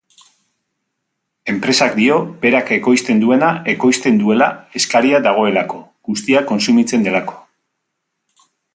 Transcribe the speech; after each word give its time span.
Enpresak 1.53 1.93
dio 1.99 2.15
berak 2.45 2.71
ekoizten 2.79 3.21
duena 3.25 3.51
ekoizten 3.75 4.19
duela 4.25 4.49
eskaria 4.83 5.23
dagoelako, 5.29 5.83
guztia 6.11 6.45
kontsumitzen 6.53 7.09
delako. 7.11 7.41